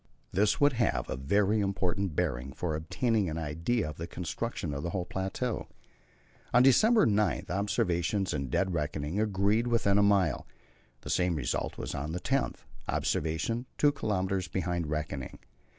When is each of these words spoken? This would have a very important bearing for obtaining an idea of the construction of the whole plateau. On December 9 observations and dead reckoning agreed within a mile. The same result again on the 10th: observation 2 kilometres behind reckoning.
This 0.31 0.59
would 0.59 0.73
have 0.73 1.07
a 1.11 1.15
very 1.15 1.59
important 1.59 2.15
bearing 2.15 2.53
for 2.53 2.73
obtaining 2.73 3.29
an 3.29 3.37
idea 3.37 3.87
of 3.87 3.97
the 3.97 4.07
construction 4.07 4.73
of 4.73 4.81
the 4.81 4.89
whole 4.89 5.05
plateau. 5.05 5.67
On 6.55 6.63
December 6.63 7.05
9 7.05 7.45
observations 7.49 8.33
and 8.33 8.49
dead 8.49 8.73
reckoning 8.73 9.19
agreed 9.19 9.67
within 9.67 9.99
a 9.99 10.01
mile. 10.01 10.47
The 11.01 11.11
same 11.11 11.35
result 11.35 11.77
again 11.77 12.01
on 12.01 12.11
the 12.13 12.19
10th: 12.19 12.61
observation 12.87 13.67
2 13.77 13.91
kilometres 13.91 14.47
behind 14.47 14.87
reckoning. 14.87 15.37